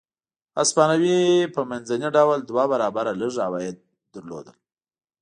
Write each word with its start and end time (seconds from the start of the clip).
هسپانوي 0.59 1.21
په 1.55 1.61
منځني 1.69 2.09
ډول 2.17 2.39
دوه 2.49 2.63
برابره 2.73 3.11
لږ 3.21 3.33
عواید 3.45 3.75
لرل. 4.13 4.47